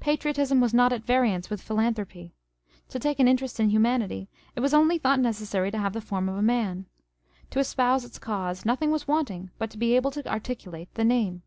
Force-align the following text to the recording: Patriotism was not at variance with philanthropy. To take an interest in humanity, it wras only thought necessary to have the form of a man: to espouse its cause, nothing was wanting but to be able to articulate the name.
Patriotism 0.00 0.62
was 0.62 0.72
not 0.72 0.94
at 0.94 1.04
variance 1.04 1.50
with 1.50 1.60
philanthropy. 1.60 2.32
To 2.88 2.98
take 2.98 3.18
an 3.20 3.28
interest 3.28 3.60
in 3.60 3.68
humanity, 3.68 4.30
it 4.56 4.60
wras 4.60 4.72
only 4.72 4.96
thought 4.96 5.20
necessary 5.20 5.70
to 5.70 5.76
have 5.76 5.92
the 5.92 6.00
form 6.00 6.26
of 6.26 6.38
a 6.38 6.42
man: 6.42 6.86
to 7.50 7.58
espouse 7.60 8.02
its 8.02 8.18
cause, 8.18 8.64
nothing 8.64 8.90
was 8.90 9.06
wanting 9.06 9.50
but 9.58 9.68
to 9.72 9.76
be 9.76 9.94
able 9.94 10.10
to 10.12 10.26
articulate 10.26 10.94
the 10.94 11.04
name. 11.04 11.42